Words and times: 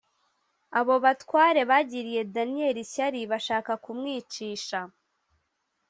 Abo 0.79 0.95
batware 1.05 1.61
bagiriye 1.71 2.21
Daniyeli 2.35 2.79
ishyari 2.85 3.19
bashaka 3.31 3.71
kumwicisha 3.83 4.79